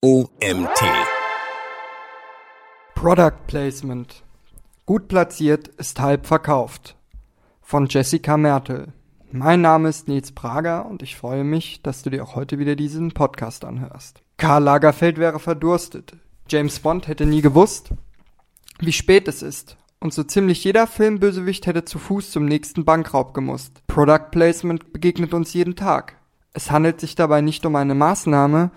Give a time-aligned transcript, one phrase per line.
[0.00, 0.80] OMT.
[2.94, 4.22] Product Placement.
[4.86, 6.94] Gut platziert ist halb verkauft.
[7.62, 8.92] Von Jessica Mertel.
[9.32, 12.76] Mein Name ist Nils Prager und ich freue mich, dass du dir auch heute wieder
[12.76, 14.22] diesen Podcast anhörst.
[14.36, 16.16] Karl Lagerfeld wäre verdurstet.
[16.48, 17.90] James Bond hätte nie gewusst,
[18.78, 19.76] wie spät es ist.
[19.98, 23.82] Und so ziemlich jeder Filmbösewicht hätte zu Fuß zum nächsten Bankraub gemusst.
[23.88, 26.14] Product Placement begegnet uns jeden Tag.
[26.52, 28.70] Es handelt sich dabei nicht um eine Maßnahme,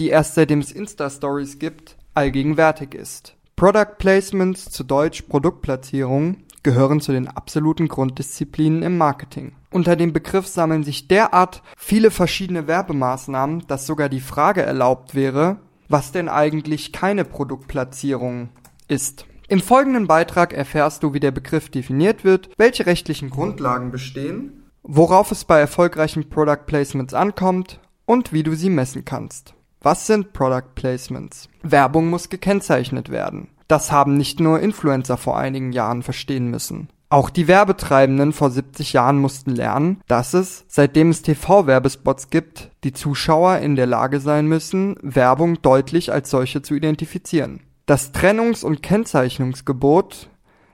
[0.00, 3.36] die erst seitdem es Insta-Stories gibt, allgegenwärtig ist.
[3.54, 9.52] Product Placements, zu Deutsch Produktplatzierung, gehören zu den absoluten Grunddisziplinen im Marketing.
[9.70, 15.58] Unter dem Begriff sammeln sich derart viele verschiedene Werbemaßnahmen, dass sogar die Frage erlaubt wäre,
[15.88, 18.48] was denn eigentlich keine Produktplatzierung
[18.88, 19.26] ist.
[19.48, 25.30] Im folgenden Beitrag erfährst du, wie der Begriff definiert wird, welche rechtlichen Grundlagen bestehen, worauf
[25.32, 29.54] es bei erfolgreichen Product Placements ankommt und wie du sie messen kannst.
[29.82, 31.48] Was sind Product Placements?
[31.62, 33.48] Werbung muss gekennzeichnet werden.
[33.66, 36.90] Das haben nicht nur Influencer vor einigen Jahren verstehen müssen.
[37.08, 42.92] Auch die Werbetreibenden vor 70 Jahren mussten lernen, dass es, seitdem es TV-Werbespots gibt, die
[42.92, 47.60] Zuschauer in der Lage sein müssen, Werbung deutlich als solche zu identifizieren.
[47.86, 50.28] Das Trennungs- und Kennzeichnungsgebot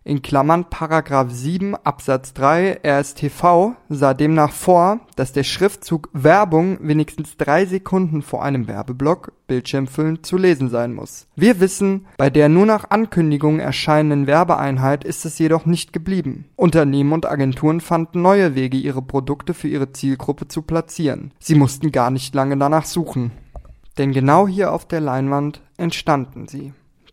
[0.07, 7.37] in Klammern Paragraph 7 Absatz 3 RStV sah demnach vor, dass der Schriftzug Werbung wenigstens
[7.37, 11.27] drei Sekunden vor einem Werbeblock Bildschirmfüllen zu lesen sein muss.
[11.35, 16.45] Wir wissen, bei der nur nach Ankündigung erscheinenden Werbeeinheit ist es jedoch nicht geblieben.
[16.55, 21.33] Unternehmen und Agenturen fanden neue Wege, ihre Produkte für ihre Zielgruppe zu platzieren.
[21.41, 23.33] Sie mussten gar nicht lange danach suchen.
[23.99, 26.73] Denn genau hier auf der Leinwand entstanden sie.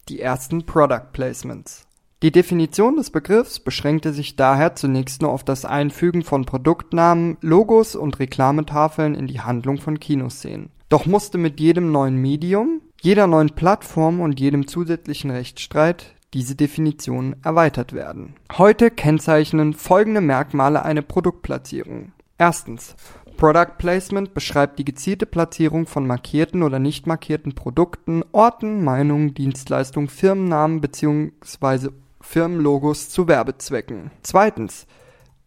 [0.10, 1.83] Die ersten Product Placements.
[2.24, 7.98] Die Definition des Begriffs beschränkte sich daher zunächst nur auf das Einfügen von Produktnamen, Logos
[7.98, 10.70] und Reklametafeln in die Handlung von Kinoszenen.
[10.88, 17.36] Doch musste mit jedem neuen Medium, jeder neuen Plattform und jedem zusätzlichen Rechtsstreit diese Definition
[17.44, 18.36] erweitert werden.
[18.58, 22.14] Heute kennzeichnen folgende Merkmale eine Produktplatzierung.
[22.38, 22.96] Erstens.
[23.36, 30.08] Product Placement beschreibt die gezielte Platzierung von markierten oder nicht markierten Produkten, Orten, Meinungen, Dienstleistungen,
[30.08, 31.90] Firmennamen bzw.
[32.24, 34.10] Firmenlogos zu Werbezwecken.
[34.24, 34.88] Zweitens.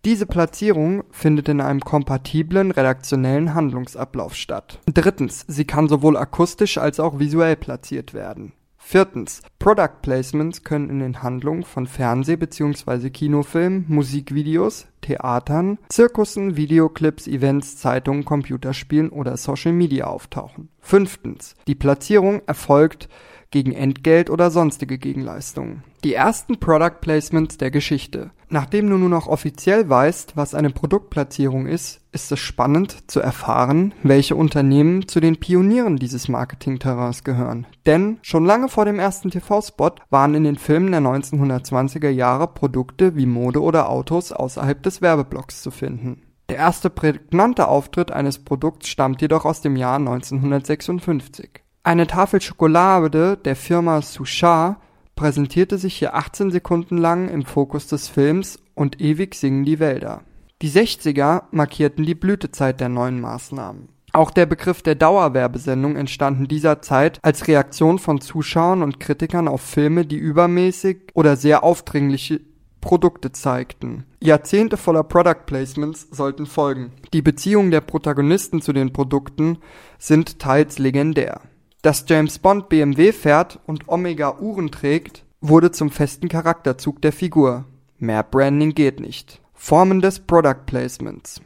[0.04, 4.78] Diese Platzierung findet in einem kompatiblen redaktionellen Handlungsablauf statt.
[4.86, 5.44] Drittens.
[5.48, 8.52] Sie kann sowohl akustisch als auch visuell platziert werden.
[8.78, 9.42] Viertens.
[9.58, 13.10] Product Placements können in den Handlungen von Fernseh- bzw.
[13.10, 20.68] Kinofilmen, Musikvideos, Theatern, Zirkussen, Videoclips, Events, Zeitungen, Computerspielen oder Social Media auftauchen.
[20.78, 21.56] Fünftens.
[21.66, 23.08] Die Platzierung erfolgt
[23.50, 25.84] gegen Entgelt oder sonstige Gegenleistungen.
[26.04, 28.30] Die ersten Product Placements der Geschichte.
[28.48, 33.92] Nachdem du nun noch offiziell weißt, was eine Produktplatzierung ist, ist es spannend zu erfahren,
[34.04, 37.66] welche Unternehmen zu den Pionieren dieses Marketingterrains gehören.
[37.86, 43.16] Denn schon lange vor dem ersten TV-Spot waren in den Filmen der 1920er Jahre Produkte
[43.16, 46.22] wie Mode oder Autos außerhalb des Werbeblocks zu finden.
[46.48, 51.65] Der erste prägnante Auftritt eines Produkts stammt jedoch aus dem Jahr 1956.
[51.86, 54.78] Eine Tafel Schokolade der Firma Suchard
[55.14, 60.22] präsentierte sich hier 18 Sekunden lang im Fokus des Films und ewig singen die Wälder.
[60.62, 63.88] Die 60er markierten die Blütezeit der neuen Maßnahmen.
[64.12, 69.46] Auch der Begriff der Dauerwerbesendung entstand in dieser Zeit als Reaktion von Zuschauern und Kritikern
[69.46, 72.40] auf Filme, die übermäßig oder sehr aufdringliche
[72.80, 74.06] Produkte zeigten.
[74.20, 76.90] Jahrzehnte voller Product Placements sollten folgen.
[77.12, 79.58] Die Beziehungen der Protagonisten zu den Produkten
[80.00, 81.42] sind teils legendär.
[81.86, 87.64] Dass James Bond BMW fährt und Omega Uhren trägt, wurde zum festen Charakterzug der Figur.
[87.96, 89.40] Mehr Branding geht nicht.
[89.54, 91.40] Formen des Product Placements.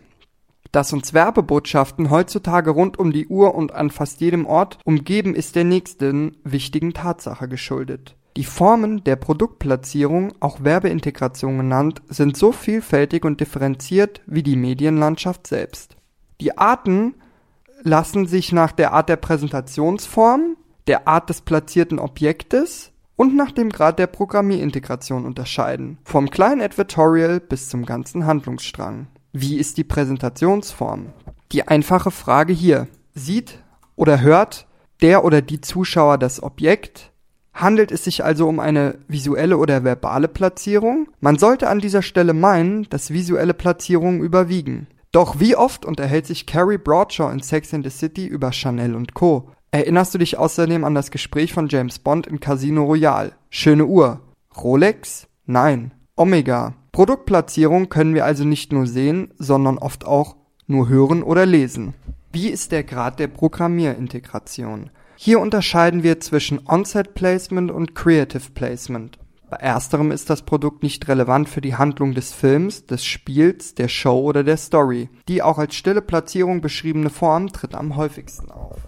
[0.72, 5.56] Dass uns Werbebotschaften heutzutage rund um die Uhr und an fast jedem Ort umgeben, ist
[5.56, 8.16] der nächsten wichtigen Tatsache geschuldet.
[8.38, 15.46] Die Formen der Produktplatzierung, auch Werbeintegration genannt, sind so vielfältig und differenziert wie die Medienlandschaft
[15.46, 15.96] selbst.
[16.40, 17.16] Die Arten
[17.82, 23.70] lassen sich nach der Art der Präsentationsform, der Art des platzierten Objektes und nach dem
[23.70, 29.08] Grad der Programmierintegration unterscheiden, vom kleinen Advertorial bis zum ganzen Handlungsstrang.
[29.32, 31.12] Wie ist die Präsentationsform?
[31.52, 32.88] Die einfache Frage hier.
[33.14, 33.58] Sieht
[33.96, 34.66] oder hört
[35.02, 37.12] der oder die Zuschauer das Objekt?
[37.52, 41.08] Handelt es sich also um eine visuelle oder verbale Platzierung?
[41.20, 44.86] Man sollte an dieser Stelle meinen, dass visuelle Platzierungen überwiegen.
[45.12, 49.14] Doch wie oft unterhält sich Carrie Bradshaw in Sex and the City über Chanel und
[49.14, 49.50] Co.
[49.72, 53.32] Erinnerst du dich außerdem an das Gespräch von James Bond in Casino Royale?
[53.50, 54.20] Schöne Uhr.
[54.56, 55.28] Rolex?
[55.46, 55.92] Nein.
[56.16, 56.74] Omega.
[56.92, 60.36] Produktplatzierung können wir also nicht nur sehen, sondern oft auch
[60.66, 61.94] nur hören oder lesen.
[62.32, 64.90] Wie ist der Grad der Programmierintegration?
[65.16, 69.19] Hier unterscheiden wir zwischen On-Set Placement und Creative Placement.
[69.50, 73.88] Bei ersterem ist das Produkt nicht relevant für die Handlung des Films, des Spiels, der
[73.88, 75.08] Show oder der Story.
[75.26, 78.78] Die auch als stille Platzierung beschriebene Form tritt am häufigsten auf.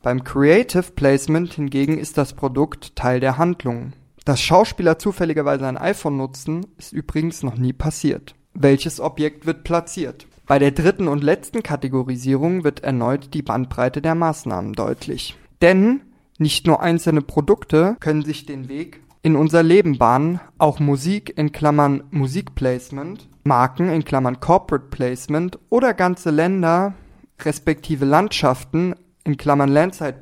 [0.00, 3.94] Beim Creative Placement hingegen ist das Produkt Teil der Handlung.
[4.24, 8.36] Dass Schauspieler zufälligerweise ein iPhone nutzen, ist übrigens noch nie passiert.
[8.54, 10.28] Welches Objekt wird platziert?
[10.46, 15.36] Bei der dritten und letzten Kategorisierung wird erneut die Bandbreite der Maßnahmen deutlich.
[15.62, 16.02] Denn
[16.38, 21.52] nicht nur einzelne Produkte können sich den Weg in unser Leben bahnen, auch Musik in
[21.52, 26.94] Klammern Musikplacement, Marken in Klammern Corporate Placement oder ganze Länder
[27.40, 30.18] respektive Landschaften in Klammern Landside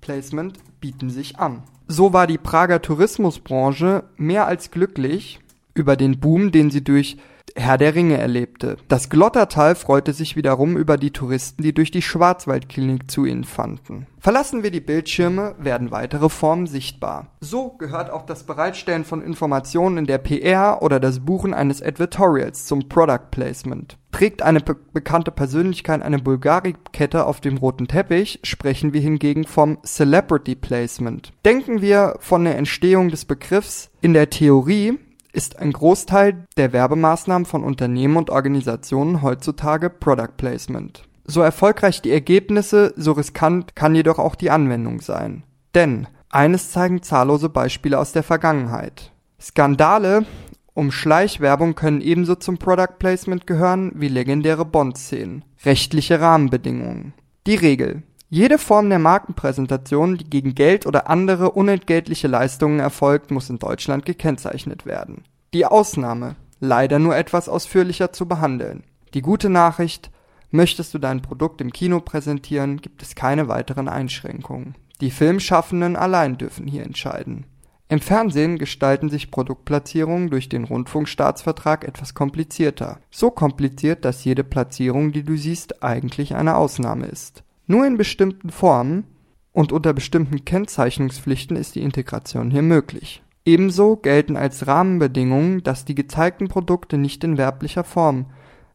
[0.00, 1.62] Placement bieten sich an.
[1.86, 5.40] So war die Prager Tourismusbranche mehr als glücklich
[5.74, 7.16] über den Boom, den sie durch
[7.56, 8.76] Herr der Ringe erlebte.
[8.88, 14.06] Das Glottertal freute sich wiederum über die Touristen, die durch die Schwarzwaldklinik zu ihnen fanden.
[14.18, 17.26] Verlassen wir die Bildschirme, werden weitere Formen sichtbar.
[17.40, 22.66] So gehört auch das Bereitstellen von Informationen in der PR oder das Buchen eines Advertorials
[22.66, 23.98] zum Product Placement.
[24.12, 29.78] Trägt eine be bekannte Persönlichkeit eine Bulgari-Kette auf dem roten Teppich, sprechen wir hingegen vom
[29.84, 31.32] Celebrity Placement.
[31.44, 34.98] Denken wir von der Entstehung des Begriffs in der Theorie
[35.32, 41.02] ist ein Großteil der Werbemaßnahmen von Unternehmen und Organisationen heutzutage Product Placement.
[41.24, 45.44] So erfolgreich die Ergebnisse, so riskant kann jedoch auch die Anwendung sein.
[45.74, 49.12] Denn eines zeigen zahllose Beispiele aus der Vergangenheit.
[49.40, 50.26] Skandale
[50.74, 55.44] um Schleichwerbung können ebenso zum Product Placement gehören wie legendäre Bond-Szenen.
[55.64, 57.12] Rechtliche Rahmenbedingungen.
[57.46, 58.04] Die Regel.
[58.34, 64.06] Jede Form der Markenpräsentation, die gegen Geld oder andere unentgeltliche Leistungen erfolgt, muss in Deutschland
[64.06, 65.24] gekennzeichnet werden.
[65.52, 68.84] Die Ausnahme, leider nur etwas ausführlicher zu behandeln.
[69.12, 70.10] Die gute Nachricht,
[70.50, 74.76] möchtest du dein Produkt im Kino präsentieren, gibt es keine weiteren Einschränkungen.
[75.02, 77.44] Die Filmschaffenden allein dürfen hier entscheiden.
[77.90, 82.98] Im Fernsehen gestalten sich Produktplatzierungen durch den Rundfunkstaatsvertrag etwas komplizierter.
[83.10, 87.44] So kompliziert, dass jede Platzierung, die du siehst, eigentlich eine Ausnahme ist.
[87.72, 89.04] Nur in bestimmten Formen
[89.50, 93.22] und unter bestimmten Kennzeichnungspflichten ist die Integration hier möglich.
[93.46, 98.26] Ebenso gelten als Rahmenbedingungen, dass die gezeigten Produkte nicht in werblicher Form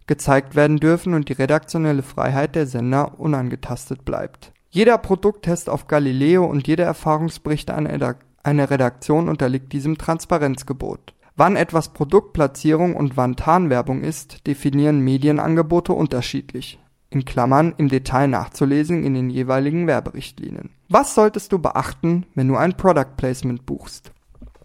[0.08, 4.52] gezeigt werden dürfen und die redaktionelle Freiheit der Sender unangetastet bleibt.
[4.72, 11.14] Jeder Produkttest auf Galileo und jeder Erfahrungsbericht einer Redaktion unterliegt diesem Transparenzgebot.
[11.36, 16.80] Wann etwas Produktplatzierung und wann Tarnwerbung ist, definieren Medienangebote unterschiedlich
[17.10, 20.72] in Klammern im Detail nachzulesen in den jeweiligen Werberichtlinien.
[20.90, 24.12] Was solltest du beachten, wenn du ein Product Placement buchst?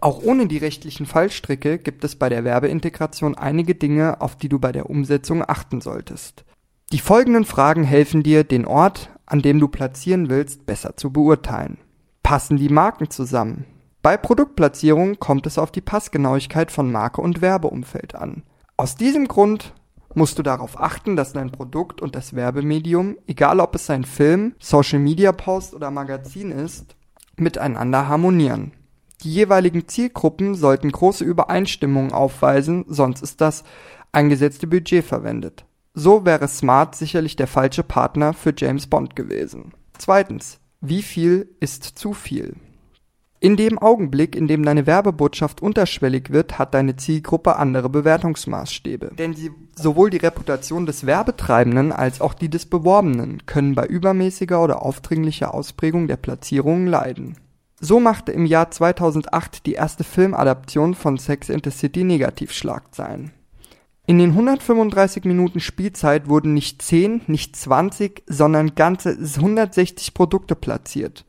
[0.00, 4.58] Auch ohne die rechtlichen Fallstricke gibt es bei der Werbeintegration einige Dinge, auf die du
[4.58, 6.44] bei der Umsetzung achten solltest.
[6.92, 11.78] Die folgenden Fragen helfen dir, den Ort, an dem du platzieren willst, besser zu beurteilen.
[12.22, 13.64] Passen die Marken zusammen?
[14.02, 18.42] Bei Produktplatzierung kommt es auf die Passgenauigkeit von Marke und Werbeumfeld an.
[18.76, 19.72] Aus diesem Grund
[20.14, 24.54] musst du darauf achten, dass dein Produkt und das Werbemedium, egal ob es ein Film,
[24.58, 26.96] Social Media Post oder Magazin ist,
[27.36, 28.72] miteinander harmonieren.
[29.22, 33.64] Die jeweiligen Zielgruppen sollten große Übereinstimmungen aufweisen, sonst ist das
[34.10, 35.64] eingesetzte Budget verwendet.
[35.94, 39.72] So wäre Smart sicherlich der falsche Partner für James Bond gewesen.
[39.98, 42.56] Zweitens, wie viel ist zu viel?
[43.42, 49.10] In dem Augenblick, in dem deine Werbebotschaft unterschwellig wird, hat deine Zielgruppe andere Bewertungsmaßstäbe.
[49.18, 54.62] Denn sie, sowohl die Reputation des Werbetreibenden als auch die des Beworbenen können bei übermäßiger
[54.62, 57.36] oder aufdringlicher Ausprägung der Platzierungen leiden.
[57.80, 63.32] So machte im Jahr 2008 die erste Filmadaption von Sex and the City Negativschlagzeilen.
[64.06, 71.24] In den 135 Minuten Spielzeit wurden nicht 10, nicht 20, sondern ganze 160 Produkte platziert.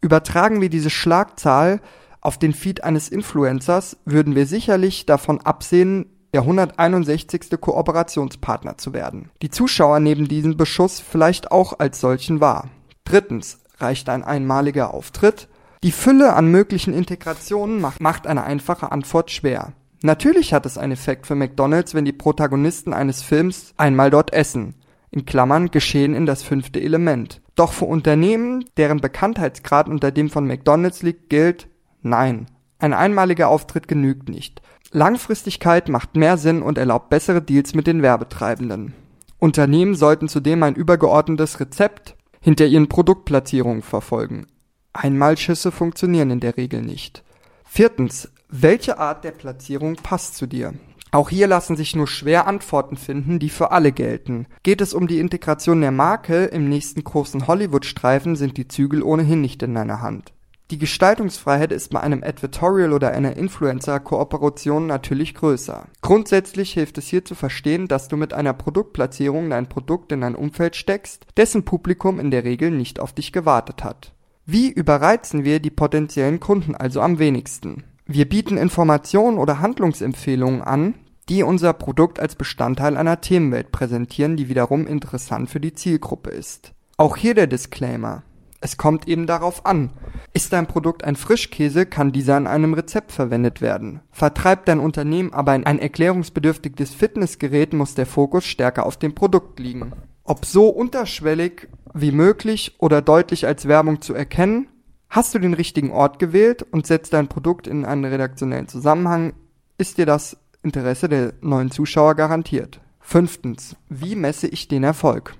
[0.00, 1.80] Übertragen wir diese Schlagzahl
[2.20, 7.60] auf den Feed eines Influencers, würden wir sicherlich davon absehen, der 161.
[7.60, 9.30] Kooperationspartner zu werden.
[9.42, 12.68] Die Zuschauer nehmen diesen Beschuss vielleicht auch als solchen wahr.
[13.04, 15.48] Drittens reicht ein einmaliger Auftritt.
[15.82, 19.72] Die Fülle an möglichen Integrationen macht eine einfache Antwort schwer.
[20.02, 24.74] Natürlich hat es einen Effekt für McDonald's, wenn die Protagonisten eines Films einmal dort essen.
[25.10, 27.40] In Klammern geschehen in das fünfte Element.
[27.58, 31.66] Doch für Unternehmen, deren Bekanntheitsgrad unter dem von McDonald's liegt, gilt
[32.02, 32.46] nein.
[32.78, 34.62] Ein einmaliger Auftritt genügt nicht.
[34.92, 38.94] Langfristigkeit macht mehr Sinn und erlaubt bessere Deals mit den Werbetreibenden.
[39.40, 44.46] Unternehmen sollten zudem ein übergeordnetes Rezept hinter ihren Produktplatzierungen verfolgen.
[44.92, 47.24] Einmalschüsse funktionieren in der Regel nicht.
[47.64, 50.74] Viertens, welche Art der Platzierung passt zu dir?
[51.10, 54.46] Auch hier lassen sich nur schwer Antworten finden, die für alle gelten.
[54.62, 59.40] Geht es um die Integration der Marke im nächsten großen Hollywood-Streifen, sind die Zügel ohnehin
[59.40, 60.32] nicht in deiner Hand.
[60.70, 65.86] Die Gestaltungsfreiheit ist bei einem Advertorial oder einer Influencer-Kooperation natürlich größer.
[66.02, 70.34] Grundsätzlich hilft es hier zu verstehen, dass du mit einer Produktplatzierung dein Produkt in ein
[70.34, 74.12] Umfeld steckst, dessen Publikum in der Regel nicht auf dich gewartet hat.
[74.44, 77.84] Wie überreizen wir die potenziellen Kunden also am wenigsten?
[78.10, 80.94] Wir bieten Informationen oder Handlungsempfehlungen an,
[81.28, 86.72] die unser Produkt als Bestandteil einer Themenwelt präsentieren, die wiederum interessant für die Zielgruppe ist.
[86.96, 88.22] Auch hier der Disclaimer.
[88.62, 89.90] Es kommt eben darauf an.
[90.32, 94.00] Ist dein Produkt ein Frischkäse, kann dieser in einem Rezept verwendet werden.
[94.10, 99.92] Vertreibt dein Unternehmen aber ein erklärungsbedürftiges Fitnessgerät, muss der Fokus stärker auf dem Produkt liegen.
[100.24, 104.68] Ob so unterschwellig wie möglich oder deutlich als Werbung zu erkennen,
[105.10, 109.32] Hast du den richtigen Ort gewählt und setzt dein Produkt in einen redaktionellen Zusammenhang,
[109.78, 112.80] ist dir das Interesse der neuen Zuschauer garantiert.
[113.00, 113.74] Fünftens.
[113.88, 115.34] Wie messe ich den Erfolg?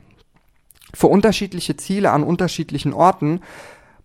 [0.94, 3.40] Für unterschiedliche Ziele an unterschiedlichen Orten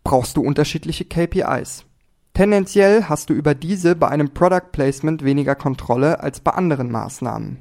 [0.03, 1.85] brauchst du unterschiedliche KPIs.
[2.33, 7.59] Tendenziell hast du über diese bei einem Product Placement weniger Kontrolle als bei anderen Maßnahmen.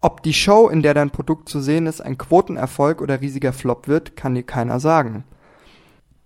[0.00, 3.86] Ob die Show, in der dein Produkt zu sehen ist, ein Quotenerfolg oder riesiger Flop
[3.86, 5.24] wird, kann dir keiner sagen.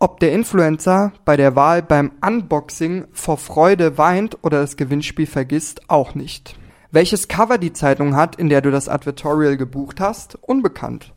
[0.03, 5.89] Ob der Influencer bei der Wahl beim Unboxing vor Freude weint oder das Gewinnspiel vergisst,
[5.89, 6.57] auch nicht.
[6.91, 11.15] Welches Cover die Zeitung hat, in der du das Advertorial gebucht hast, unbekannt.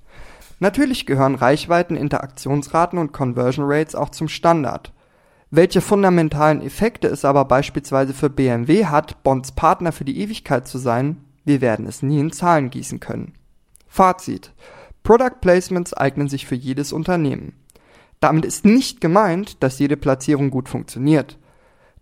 [0.59, 4.93] Natürlich gehören Reichweiten, Interaktionsraten und Conversion Rates auch zum Standard.
[5.49, 10.77] Welche fundamentalen Effekte es aber beispielsweise für BMW hat, Bonds Partner für die Ewigkeit zu
[10.77, 13.33] sein, wir werden es nie in Zahlen gießen können.
[13.87, 14.53] Fazit.
[15.01, 17.64] Product Placements eignen sich für jedes Unternehmen.
[18.19, 21.37] Damit ist nicht gemeint, dass jede Platzierung gut funktioniert.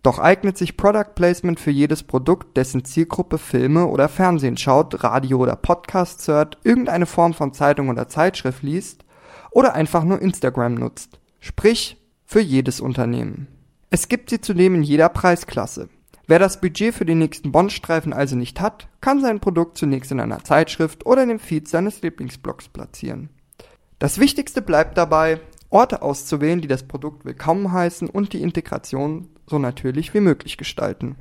[0.02, 5.38] Doch eignet sich Product Placement für jedes Produkt, dessen Zielgruppe Filme oder Fernsehen schaut, Radio
[5.38, 9.04] oder Podcasts hört, irgendeine Form von Zeitung oder Zeitschrift liest
[9.50, 11.18] oder einfach nur Instagram nutzt.
[11.40, 13.48] Sprich, für jedes Unternehmen.
[13.90, 15.88] Es gibt sie zudem in jeder Preisklasse.
[16.26, 20.20] Wer das Budget für den nächsten Bondstreifen also nicht hat, kann sein Produkt zunächst in
[20.20, 23.28] einer Zeitschrift oder in dem Feed seines Lieblingsblogs platzieren.
[23.98, 25.40] Das Wichtigste bleibt dabei,
[25.74, 31.16] Orte auszuwählen, die das Produkt willkommen heißen und die Integration so natürlich wie möglich gestalten.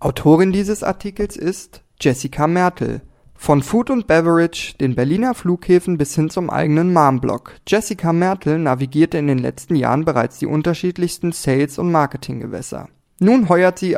[0.00, 3.02] Autorin dieses Artikels ist Jessica Mertel.
[3.36, 7.54] Von Food und Beverage, den Berliner Flughäfen bis hin zum eigenen Marmblog.
[7.68, 12.88] Jessica Mertel navigierte in den letzten Jahren bereits die unterschiedlichsten Sales- und Marketinggewässer.
[13.20, 13.96] Nun heuert sie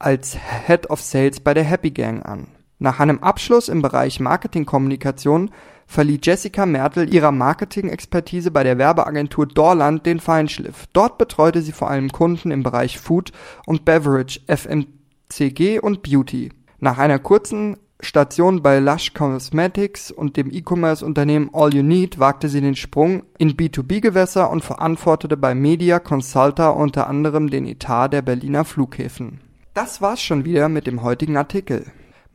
[0.00, 0.36] als
[0.66, 2.48] Head of Sales bei der Happy Gang an.
[2.80, 5.50] Nach einem Abschluss im Bereich Marketingkommunikation
[5.86, 10.86] verlieh Jessica Mertel ihrer Marketing-Expertise bei der Werbeagentur Dorland den Feinschliff.
[10.92, 13.32] Dort betreute sie vor allem Kunden im Bereich Food
[13.66, 16.50] und Beverage, FMCG und Beauty.
[16.78, 22.60] Nach einer kurzen Station bei Lush Cosmetics und dem E-Commerce-Unternehmen All You Need wagte sie
[22.60, 28.66] den Sprung in B2B-Gewässer und verantwortete bei Media Consulta unter anderem den Etat der Berliner
[28.66, 29.40] Flughäfen.
[29.72, 31.86] Das war's schon wieder mit dem heutigen Artikel.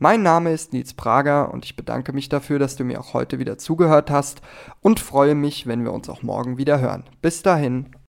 [0.02, 3.38] Mein Name ist Nils Prager und ich bedanke mich dafür, dass du mir auch heute
[3.38, 4.42] wieder zugehört hast
[4.80, 7.04] und freue mich, wenn wir uns auch morgen wieder hören.
[7.20, 7.94] Bis dahin.